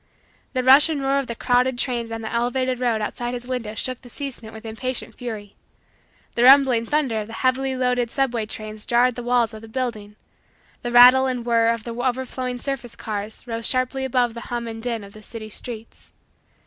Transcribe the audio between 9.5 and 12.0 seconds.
of the building. The rattle and whirr of the